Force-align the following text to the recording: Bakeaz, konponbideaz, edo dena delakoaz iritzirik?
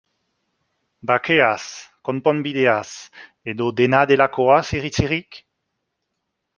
Bakeaz, 1.11 1.65
konponbideaz, 2.09 2.89
edo 3.55 3.71
dena 3.83 4.03
delakoaz 4.15 4.67
iritzirik? 4.81 5.43